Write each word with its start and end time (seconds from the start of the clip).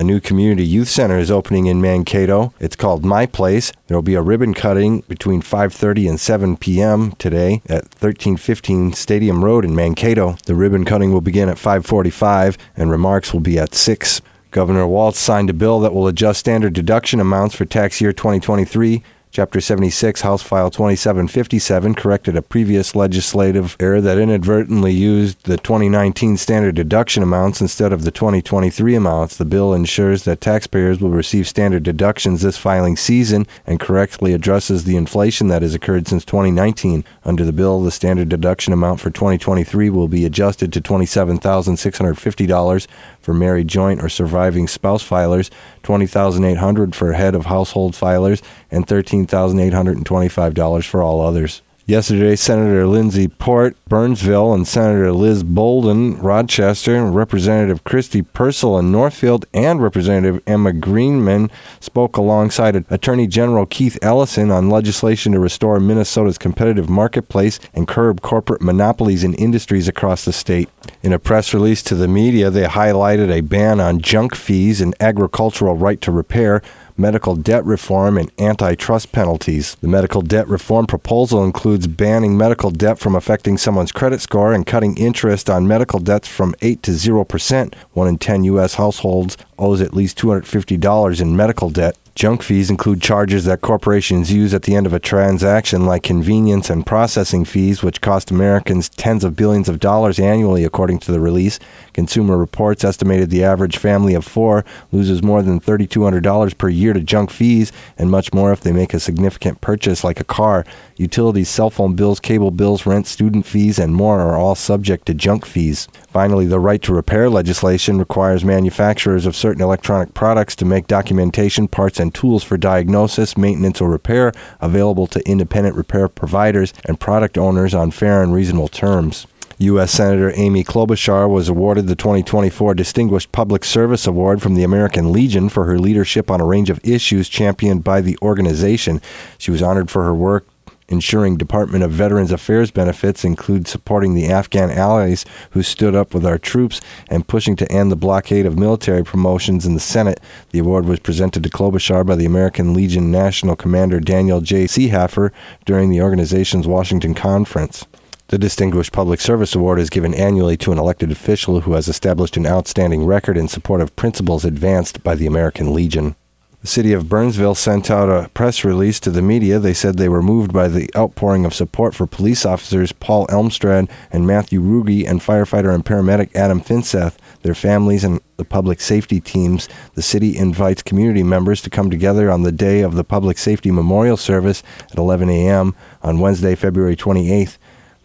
A 0.00 0.04
new 0.04 0.20
community 0.20 0.64
youth 0.64 0.86
center 0.86 1.18
is 1.18 1.28
opening 1.28 1.66
in 1.66 1.80
Mankato. 1.80 2.54
It's 2.60 2.76
called 2.76 3.04
My 3.04 3.26
Place. 3.26 3.72
There 3.88 3.96
will 3.96 4.02
be 4.02 4.14
a 4.14 4.22
ribbon 4.22 4.54
cutting 4.54 5.00
between 5.08 5.42
5:30 5.42 6.08
and 6.08 6.20
7 6.20 6.56
p.m. 6.56 7.10
today 7.18 7.62
at 7.66 7.82
1315 7.98 8.92
Stadium 8.92 9.44
Road 9.44 9.64
in 9.64 9.74
Mankato. 9.74 10.36
The 10.46 10.54
ribbon 10.54 10.84
cutting 10.84 11.12
will 11.12 11.20
begin 11.20 11.48
at 11.48 11.56
5:45 11.56 12.56
and 12.76 12.92
remarks 12.92 13.32
will 13.32 13.40
be 13.40 13.58
at 13.58 13.74
6. 13.74 14.20
Governor 14.52 14.86
Walz 14.86 15.18
signed 15.18 15.50
a 15.50 15.52
bill 15.52 15.80
that 15.80 15.92
will 15.92 16.06
adjust 16.06 16.38
standard 16.38 16.74
deduction 16.74 17.18
amounts 17.18 17.56
for 17.56 17.64
tax 17.64 18.00
year 18.00 18.12
2023 18.12 19.02
Chapter 19.38 19.60
76, 19.60 20.22
House 20.22 20.42
File 20.42 20.68
2757, 20.68 21.94
corrected 21.94 22.36
a 22.36 22.42
previous 22.42 22.96
legislative 22.96 23.76
error 23.78 24.00
that 24.00 24.18
inadvertently 24.18 24.90
used 24.90 25.44
the 25.44 25.56
2019 25.56 26.36
standard 26.36 26.74
deduction 26.74 27.22
amounts 27.22 27.60
instead 27.60 27.92
of 27.92 28.02
the 28.02 28.10
2023 28.10 28.96
amounts. 28.96 29.36
The 29.36 29.44
bill 29.44 29.72
ensures 29.72 30.24
that 30.24 30.40
taxpayers 30.40 31.00
will 31.00 31.10
receive 31.10 31.46
standard 31.46 31.84
deductions 31.84 32.42
this 32.42 32.58
filing 32.58 32.96
season 32.96 33.46
and 33.64 33.78
correctly 33.78 34.32
addresses 34.32 34.82
the 34.82 34.96
inflation 34.96 35.46
that 35.46 35.62
has 35.62 35.72
occurred 35.72 36.08
since 36.08 36.24
2019. 36.24 37.04
Under 37.24 37.44
the 37.44 37.52
bill, 37.52 37.80
the 37.80 37.92
standard 37.92 38.28
deduction 38.28 38.72
amount 38.72 38.98
for 38.98 39.10
2023 39.10 39.88
will 39.88 40.08
be 40.08 40.24
adjusted 40.24 40.72
to 40.72 40.80
$27,650 40.80 42.86
for 43.20 43.34
married 43.34 43.68
joint 43.68 44.02
or 44.02 44.08
surviving 44.08 44.66
spouse 44.66 45.08
filers, 45.08 45.48
$20,800 45.84 46.92
for 46.92 47.12
head 47.12 47.36
of 47.36 47.46
household 47.46 47.94
filers, 47.94 48.42
and 48.70 48.86
$13,825 49.28 50.84
for 50.84 51.02
all 51.02 51.20
others. 51.20 51.62
Yesterday, 51.88 52.36
Senator 52.36 52.86
Lindsey 52.86 53.28
Port, 53.28 53.74
Burnsville, 53.88 54.52
and 54.52 54.68
Senator 54.68 55.10
Liz 55.10 55.42
Boldon, 55.42 56.18
Rochester, 56.18 57.02
Representative 57.06 57.82
Kristi 57.82 58.20
Pursell 58.22 58.78
in 58.78 58.92
Northfield, 58.92 59.46
and 59.54 59.82
Representative 59.82 60.42
Emma 60.46 60.74
Greenman 60.74 61.50
spoke 61.80 62.18
alongside 62.18 62.84
Attorney 62.90 63.26
General 63.26 63.64
Keith 63.64 63.96
Ellison 64.02 64.50
on 64.50 64.68
legislation 64.68 65.32
to 65.32 65.38
restore 65.38 65.80
Minnesota's 65.80 66.36
competitive 66.36 66.90
marketplace 66.90 67.58
and 67.72 67.88
curb 67.88 68.20
corporate 68.20 68.60
monopolies 68.60 69.24
in 69.24 69.32
industries 69.32 69.88
across 69.88 70.26
the 70.26 70.32
state. 70.34 70.68
In 71.02 71.14
a 71.14 71.18
press 71.18 71.54
release 71.54 71.82
to 71.84 71.94
the 71.94 72.06
media, 72.06 72.50
they 72.50 72.64
highlighted 72.64 73.30
a 73.30 73.40
ban 73.40 73.80
on 73.80 74.00
junk 74.00 74.34
fees 74.34 74.82
and 74.82 74.94
agricultural 75.00 75.74
right 75.74 76.02
to 76.02 76.12
repair 76.12 76.60
medical 76.98 77.36
debt 77.36 77.64
reform, 77.64 78.18
and 78.18 78.30
antitrust 78.38 79.12
penalties. 79.12 79.76
The 79.76 79.88
medical 79.88 80.20
debt 80.20 80.48
reform 80.48 80.86
proposal 80.86 81.44
includes 81.44 81.86
banning 81.86 82.36
medical 82.36 82.70
debt 82.70 82.98
from 82.98 83.14
affecting 83.14 83.56
someone's 83.56 83.92
credit 83.92 84.20
score 84.20 84.52
and 84.52 84.66
cutting 84.66 84.96
interest 84.96 85.48
on 85.48 85.68
medical 85.68 86.00
debts 86.00 86.28
from 86.28 86.54
8 86.60 86.82
to 86.82 86.90
0%. 86.90 87.74
One 87.92 88.08
in 88.08 88.18
10 88.18 88.44
U.S. 88.44 88.74
households 88.74 89.36
owes 89.58 89.80
at 89.80 89.94
least 89.94 90.18
$250 90.18 91.20
in 91.20 91.36
medical 91.36 91.70
debt. 91.70 91.96
Junk 92.18 92.42
fees 92.42 92.68
include 92.68 93.00
charges 93.00 93.44
that 93.44 93.60
corporations 93.60 94.32
use 94.32 94.52
at 94.52 94.64
the 94.64 94.74
end 94.74 94.86
of 94.86 94.92
a 94.92 94.98
transaction, 94.98 95.86
like 95.86 96.02
convenience 96.02 96.68
and 96.68 96.84
processing 96.84 97.44
fees, 97.44 97.80
which 97.80 98.00
cost 98.00 98.32
Americans 98.32 98.88
tens 98.88 99.22
of 99.22 99.36
billions 99.36 99.68
of 99.68 99.78
dollars 99.78 100.18
annually, 100.18 100.64
according 100.64 100.98
to 100.98 101.12
the 101.12 101.20
release. 101.20 101.60
Consumer 101.92 102.36
Reports 102.36 102.82
estimated 102.82 103.30
the 103.30 103.44
average 103.44 103.76
family 103.76 104.14
of 104.14 104.24
four 104.24 104.64
loses 104.90 105.22
more 105.22 105.42
than 105.42 105.60
$3,200 105.60 106.58
per 106.58 106.68
year 106.68 106.92
to 106.92 107.00
junk 107.00 107.30
fees, 107.30 107.70
and 107.96 108.10
much 108.10 108.32
more 108.34 108.50
if 108.50 108.62
they 108.62 108.72
make 108.72 108.92
a 108.92 108.98
significant 108.98 109.60
purchase 109.60 110.02
like 110.02 110.18
a 110.18 110.24
car. 110.24 110.64
Utilities, 110.96 111.48
cell 111.48 111.70
phone 111.70 111.94
bills, 111.94 112.18
cable 112.18 112.50
bills, 112.50 112.84
rent, 112.84 113.06
student 113.06 113.46
fees, 113.46 113.78
and 113.78 113.94
more 113.94 114.20
are 114.20 114.36
all 114.36 114.56
subject 114.56 115.06
to 115.06 115.14
junk 115.14 115.46
fees. 115.46 115.86
Finally, 116.08 116.46
the 116.46 116.58
right 116.58 116.82
to 116.82 116.92
repair 116.92 117.30
legislation 117.30 118.00
requires 118.00 118.44
manufacturers 118.44 119.24
of 119.24 119.36
certain 119.36 119.47
electronic 119.52 120.14
products 120.14 120.54
to 120.56 120.64
make 120.64 120.86
documentation, 120.86 121.68
parts, 121.68 121.98
and 121.98 122.14
tools 122.14 122.44
for 122.44 122.56
diagnosis, 122.56 123.36
maintenance, 123.36 123.80
or 123.80 123.90
repair 123.90 124.32
available 124.60 125.06
to 125.06 125.28
independent 125.28 125.76
repair 125.76 126.08
providers 126.08 126.72
and 126.84 127.00
product 127.00 127.38
owners 127.38 127.74
on 127.74 127.90
fair 127.90 128.22
and 128.22 128.32
reasonable 128.32 128.68
terms. 128.68 129.26
U.S. 129.60 129.90
Senator 129.90 130.32
Amy 130.36 130.62
Klobuchar 130.62 131.28
was 131.28 131.48
awarded 131.48 131.88
the 131.88 131.96
2024 131.96 132.74
Distinguished 132.74 133.32
Public 133.32 133.64
Service 133.64 134.06
Award 134.06 134.40
from 134.40 134.54
the 134.54 134.62
American 134.62 135.10
Legion 135.10 135.48
for 135.48 135.64
her 135.64 135.80
leadership 135.80 136.30
on 136.30 136.40
a 136.40 136.44
range 136.44 136.70
of 136.70 136.78
issues 136.84 137.28
championed 137.28 137.82
by 137.82 138.00
the 138.00 138.16
organization. 138.22 139.00
She 139.36 139.50
was 139.50 139.60
honored 139.60 139.90
for 139.90 140.04
her 140.04 140.14
work 140.14 140.46
ensuring 140.88 141.36
Department 141.36 141.84
of 141.84 141.90
Veterans 141.90 142.32
Affairs 142.32 142.70
benefits 142.70 143.24
include 143.24 143.68
supporting 143.68 144.14
the 144.14 144.26
Afghan 144.26 144.70
allies 144.70 145.24
who 145.50 145.62
stood 145.62 145.94
up 145.94 146.14
with 146.14 146.24
our 146.24 146.38
troops 146.38 146.80
and 147.08 147.28
pushing 147.28 147.56
to 147.56 147.70
end 147.70 147.92
the 147.92 147.96
blockade 147.96 148.46
of 148.46 148.58
military 148.58 149.04
promotions 149.04 149.66
in 149.66 149.74
the 149.74 149.80
Senate. 149.80 150.20
The 150.50 150.60
award 150.60 150.86
was 150.86 151.00
presented 151.00 151.42
to 151.42 151.50
Klobuchar 151.50 152.06
by 152.06 152.16
the 152.16 152.26
American 152.26 152.74
Legion 152.74 153.10
National 153.10 153.56
Commander 153.56 154.00
Daniel 154.00 154.40
J. 154.40 154.64
Seehafer 154.64 155.30
during 155.64 155.90
the 155.90 156.02
organization's 156.02 156.66
Washington 156.66 157.14
conference. 157.14 157.84
The 158.28 158.38
Distinguished 158.38 158.92
Public 158.92 159.20
Service 159.20 159.54
Award 159.54 159.80
is 159.80 159.88
given 159.88 160.12
annually 160.12 160.58
to 160.58 160.70
an 160.70 160.78
elected 160.78 161.10
official 161.10 161.60
who 161.60 161.72
has 161.72 161.88
established 161.88 162.36
an 162.36 162.46
outstanding 162.46 163.06
record 163.06 163.38
in 163.38 163.48
support 163.48 163.80
of 163.80 163.96
principles 163.96 164.44
advanced 164.44 165.02
by 165.02 165.14
the 165.14 165.26
American 165.26 165.72
Legion. 165.72 166.14
The 166.60 166.66
city 166.66 166.92
of 166.92 167.08
Burnsville 167.08 167.54
sent 167.54 167.88
out 167.88 168.08
a 168.08 168.28
press 168.30 168.64
release 168.64 168.98
to 169.00 169.12
the 169.12 169.22
media. 169.22 169.60
They 169.60 169.72
said 169.72 169.96
they 169.96 170.08
were 170.08 170.22
moved 170.22 170.52
by 170.52 170.66
the 170.66 170.90
outpouring 170.96 171.44
of 171.44 171.54
support 171.54 171.94
for 171.94 172.04
police 172.04 172.44
officers 172.44 172.90
Paul 172.90 173.28
Elmstrand 173.28 173.88
and 174.10 174.26
Matthew 174.26 174.60
Ruge 174.60 175.08
and 175.08 175.20
firefighter 175.20 175.72
and 175.72 175.84
paramedic 175.84 176.34
Adam 176.34 176.60
Finseth, 176.60 177.14
their 177.42 177.54
families, 177.54 178.02
and 178.02 178.20
the 178.38 178.44
public 178.44 178.80
safety 178.80 179.20
teams. 179.20 179.68
The 179.94 180.02
city 180.02 180.36
invites 180.36 180.82
community 180.82 181.22
members 181.22 181.62
to 181.62 181.70
come 181.70 181.90
together 181.90 182.28
on 182.28 182.42
the 182.42 182.50
day 182.50 182.80
of 182.80 182.96
the 182.96 183.04
Public 183.04 183.38
Safety 183.38 183.70
Memorial 183.70 184.16
Service 184.16 184.64
at 184.90 184.98
11 184.98 185.30
a.m. 185.30 185.76
on 186.02 186.18
Wednesday, 186.18 186.56
February 186.56 186.96
28th. 186.96 187.56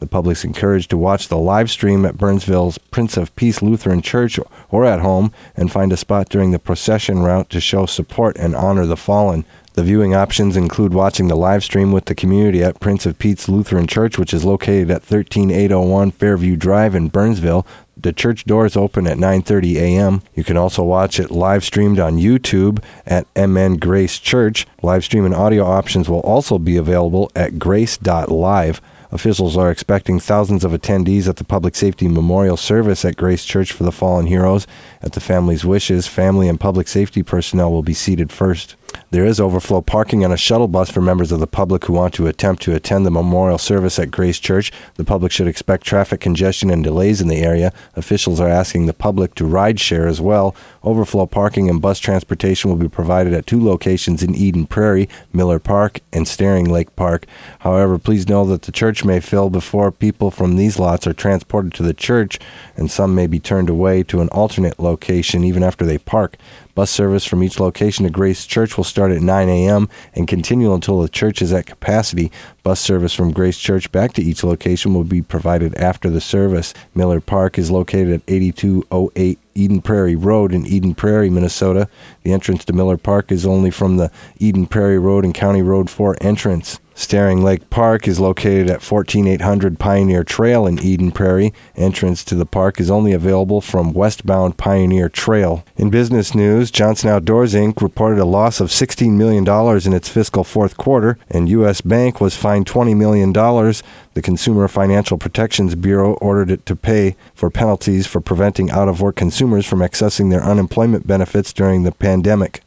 The 0.04 0.10
public's 0.10 0.44
encouraged 0.44 0.90
to 0.90 0.98
watch 0.98 1.30
the 1.30 1.38
live 1.38 1.72
stream 1.72 2.06
at 2.06 2.18
Burnsville's 2.18 2.78
Prince 2.78 3.16
of 3.16 3.34
Peace 3.38 3.62
Lutheran 3.62 4.02
Church 4.02 4.38
or 4.70 4.84
at 4.84 5.00
home 5.00 5.32
and 5.56 5.72
find 5.72 5.94
a 5.94 5.98
spot 5.98 6.28
during 6.28 6.52
the 6.52 6.60
procession 6.60 7.20
route 7.20 7.50
to 7.52 7.62
show 7.62 7.86
support 7.86 8.36
and 8.36 8.54
honor 8.54 8.86
the 8.86 8.98
fallen. 8.98 9.46
The 9.76 9.84
viewing 9.84 10.14
options 10.14 10.58
include 10.58 10.94
watching 10.94 11.30
the 11.30 11.38
live 11.38 11.64
stream 11.64 11.94
with 11.94 12.04
the 12.04 12.16
community 12.16 12.62
at 12.62 12.82
Prince 12.82 13.06
of 13.06 13.18
Peace 13.18 13.48
Lutheran 13.48 13.88
Church, 13.88 14.20
which 14.20 14.34
is 14.34 14.44
located 14.44 14.92
at 14.92 15.04
13801 15.04 16.12
Fairview 16.12 16.58
Drive 16.58 16.96
in 16.96 17.08
Burnsville. 17.08 17.66
The 17.96 18.12
church 18.12 18.44
doors 18.44 18.76
open 18.76 19.08
at 19.08 19.18
9:30 19.18 19.76
a.m. 19.78 20.22
You 20.36 20.44
can 20.44 20.58
also 20.58 20.84
watch 20.84 21.18
it 21.18 21.32
live 21.32 21.64
streamed 21.64 21.98
on 21.98 22.18
YouTube 22.18 22.84
at 23.06 23.26
MN 23.38 23.78
Grace 23.78 24.20
Church. 24.20 24.68
Live 24.82 25.06
stream 25.06 25.24
and 25.24 25.34
audio 25.34 25.64
options 25.64 26.10
will 26.10 26.20
also 26.20 26.60
be 26.60 26.76
available 26.76 27.32
at 27.38 27.58
grace.live. 27.58 28.82
Officials 29.14 29.56
are 29.56 29.70
expecting 29.70 30.20
thousands 30.20 30.66
of 30.66 30.72
attendees 30.72 31.28
at 31.28 31.36
the 31.36 31.44
Public 31.44 31.76
Safety 31.76 32.08
Memorial 32.08 32.58
Service 32.58 33.06
at 33.06 33.16
Grace 33.16 33.46
Church 33.46 33.72
for 33.72 33.84
the 33.84 33.92
Fallen 33.92 34.26
Heroes. 34.26 34.66
At 35.04 35.12
the 35.12 35.20
family's 35.20 35.64
wishes, 35.64 36.08
family 36.08 36.50
and 36.50 36.60
public 36.60 36.88
safety 36.88 37.22
personnel 37.22 37.72
will 37.72 37.84
be 37.84 37.94
seated 37.94 38.32
first. 38.32 38.76
There 39.14 39.28
is 39.28 39.40
overflow 39.40 39.82
parking 39.82 40.26
on 40.26 40.32
a 40.32 40.38
shuttle 40.38 40.68
bus 40.68 40.90
for 40.90 41.00
members 41.00 41.32
of 41.32 41.40
the 41.40 41.46
public 41.46 41.86
who 41.86 41.94
want 41.94 42.16
to 42.16 42.26
attempt 42.26 42.64
to 42.64 42.74
attend 42.74 43.06
the 43.06 43.12
memorial 43.12 43.60
service 43.60 44.00
at 44.00 44.10
Grace 44.10 44.40
Church. 44.40 44.72
The 44.96 45.04
public 45.04 45.32
should 45.32 45.48
expect 45.48 45.86
traffic 45.86 46.20
congestion 46.20 46.72
and 46.72 46.84
delays 46.84 47.22
in 47.22 47.28
the 47.28 47.44
area. 47.44 47.72
Officials 47.96 48.40
are 48.40 48.50
asking 48.50 48.88
the 48.88 48.92
public 48.94 49.36
to 49.36 49.46
ride 49.46 49.80
share 49.80 50.08
as 50.08 50.20
well. 50.20 50.56
Overflow 50.82 51.28
parking 51.28 51.70
and 51.70 51.80
bus 51.80 52.00
transportation 52.00 52.72
will 52.72 52.78
be 52.78 52.90
provided 52.90 53.36
at 53.36 53.46
two 53.46 53.64
locations 53.64 54.24
in 54.24 54.34
Eden 54.34 54.66
Prairie, 54.66 55.08
Miller 55.32 55.60
Park, 55.60 56.00
and 56.12 56.28
Staring 56.28 56.66
Lake 56.68 56.96
Park. 56.96 57.28
However, 57.60 58.00
please 58.00 58.28
know 58.28 58.48
that 58.48 58.64
the 58.64 58.72
church 58.72 59.06
may 59.06 59.20
fill 59.20 59.52
before 59.52 59.92
people 59.92 60.32
from 60.32 60.58
these 60.58 60.80
lots 60.80 61.06
are 61.06 61.14
transported 61.14 61.72
to 61.76 61.84
the 61.84 61.94
church, 61.94 62.40
and 62.76 62.90
some 62.90 63.14
may 63.14 63.28
be 63.28 63.40
turned 63.40 63.70
away 63.70 64.02
to 64.02 64.22
an 64.22 64.30
alternate 64.30 64.80
location 64.80 65.44
even 65.44 65.62
after 65.62 65.86
they 65.86 66.00
park. 66.00 66.36
Bus 66.76 66.90
service 66.90 67.24
from 67.24 67.44
each 67.44 67.60
location 67.60 68.04
to 68.04 68.10
Grace 68.10 68.48
Church 68.48 68.78
will 68.78 68.84
start 69.04 69.18
at 69.18 69.22
9 69.22 69.50
a.m. 69.50 69.90
and 70.14 70.30
continue 70.30 70.74
until 70.74 71.02
the 71.02 71.10
church 71.10 71.42
is 71.42 71.52
at 71.52 71.66
capacity. 71.66 72.32
Bus 72.64 72.80
service 72.80 73.14
from 73.14 73.34
Grace 73.34 73.58
Church 73.58 73.92
back 73.92 74.14
to 74.14 74.22
each 74.22 74.46
location 74.46 74.94
will 74.94 75.04
be 75.04 75.22
provided 75.22 75.76
after 75.76 76.10
the 76.10 76.22
service. 76.22 76.74
Miller 76.96 77.20
Park 77.20 77.60
is 77.60 77.70
located 77.70 78.14
at 78.14 78.22
8208 78.30 79.40
Eden 79.56 79.82
Prairie 79.82 80.16
Road 80.16 80.54
in 80.54 80.66
Eden 80.66 80.96
Prairie, 80.96 81.30
Minnesota. 81.30 81.90
The 82.24 82.32
entrance 82.32 82.64
to 82.64 82.72
Miller 82.72 82.96
Park 82.96 83.30
is 83.30 83.46
only 83.46 83.72
from 83.72 83.98
the 83.98 84.10
Eden 84.40 84.68
Prairie 84.68 85.00
Road 85.00 85.26
and 85.26 85.34
County 85.34 85.62
Road 85.62 85.90
4 85.90 86.16
entrance. 86.22 86.80
Staring 86.96 87.44
Lake 87.44 87.70
Park 87.72 88.08
is 88.08 88.20
located 88.20 88.70
at 88.70 88.84
14800 88.84 89.80
Pioneer 89.80 90.24
Trail 90.24 90.68
in 90.68 90.80
Eden 90.80 91.12
Prairie. 91.12 91.54
Entrance 91.76 92.24
to 92.24 92.36
the 92.36 92.46
park 92.46 92.80
is 92.80 92.92
only 92.92 93.14
available 93.14 93.62
from 93.62 93.94
westbound 93.94 94.58
Pioneer 94.58 95.10
Trail. 95.10 95.66
In 95.76 95.90
business 95.90 96.36
news, 96.36 96.70
Johnson 96.70 97.10
Outdoors 97.10 97.56
Inc. 97.56 97.82
reported 97.82 98.20
a 98.20 98.26
loss 98.26 98.60
of 98.60 98.70
$16 98.70 99.14
million 99.14 99.48
in 99.88 99.94
its 99.94 100.08
fiscal 100.08 100.44
fourth 100.44 100.78
quarter, 100.78 101.18
and 101.30 101.50
U.S. 101.50 101.82
Bank 101.82 102.22
was 102.22 102.38
fined 102.38 102.68
$20 102.68 102.96
million. 102.96 103.34
The 103.34 104.22
Consumer 104.22 104.68
Financial 104.68 105.18
Protections 105.18 105.74
Bureau 105.74 106.14
ordered 106.16 106.52
it 106.52 106.66
to 106.68 106.76
pay 106.76 107.16
for 107.34 107.50
penalties 107.50 108.06
for 108.06 108.22
preventing 108.22 108.70
out 108.70 108.88
of 108.88 109.02
work 109.02 109.16
consumers 109.16 109.66
from 109.66 109.80
accessing 109.80 110.30
their 110.30 110.44
unemployment 110.44 111.08
benefits 111.08 111.52
during 111.54 111.84
the 111.84 111.92
pandemic. 111.92 112.62